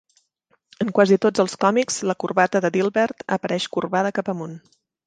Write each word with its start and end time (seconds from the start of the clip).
En 0.85 0.89
quasi 0.99 1.17
tots 1.27 1.43
els 1.45 1.53
còmics, 1.65 1.99
la 2.13 2.17
corbata 2.25 2.63
de 2.67 2.73
Dilbert 2.79 3.25
apareix 3.39 3.73
corbada 3.79 4.17
cap 4.19 4.35
amunt. 4.37 4.63